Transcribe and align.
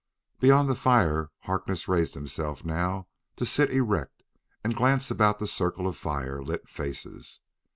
Beyond 0.39 0.67
the 0.67 0.73
fire, 0.73 1.29
Harkness 1.41 1.87
raised 1.87 2.15
himself 2.15 2.65
now 2.65 3.05
to 3.35 3.45
sit 3.45 3.69
erect 3.69 4.23
and 4.63 4.75
glance 4.75 5.11
about 5.11 5.37
the 5.37 5.45
circle 5.45 5.85
of 5.87 5.95
fire 5.95 6.41
lit 6.41 6.67
faces. 6.67 7.41